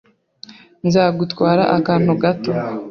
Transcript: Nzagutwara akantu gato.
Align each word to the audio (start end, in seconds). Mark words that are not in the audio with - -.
Nzagutwara 0.87 1.63
akantu 1.77 2.11
gato. 2.21 2.51